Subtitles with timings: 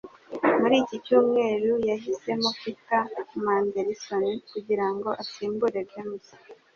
[0.59, 3.03] Muri iki cyumweru yahisemo Peter
[3.43, 6.25] Mandelson kugirango asimbure james